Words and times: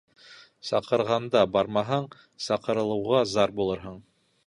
Саҡырғанда 0.69 1.45
бармаһаң, 1.57 2.09
саҡырылыуға 2.49 3.25
зар 3.37 3.59
булырһың. 3.63 4.05